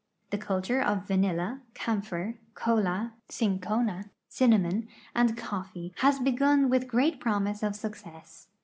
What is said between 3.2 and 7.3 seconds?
cinchona, cinnamon, and coffee has begun with great